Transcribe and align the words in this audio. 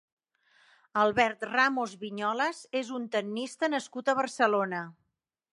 Albert 1.01 1.45
Ramos 1.51 1.93
Viñolas 2.05 2.63
és 2.83 2.91
un 3.01 3.07
tennista 3.17 3.73
nascut 3.77 4.11
a 4.15 4.21
Barcelona. 4.25 4.85